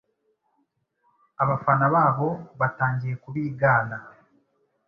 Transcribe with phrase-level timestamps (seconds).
[1.43, 2.27] Abafana babo
[2.59, 3.97] batangiye kubigana